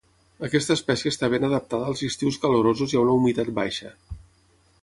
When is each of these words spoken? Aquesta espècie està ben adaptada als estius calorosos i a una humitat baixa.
Aquesta 0.45 0.77
espècie 0.79 1.13
està 1.15 1.29
ben 1.33 1.45
adaptada 1.49 1.91
als 1.91 2.03
estius 2.09 2.41
calorosos 2.47 2.97
i 2.97 3.01
a 3.01 3.07
una 3.07 3.15
humitat 3.19 3.53
baixa. 3.63 3.97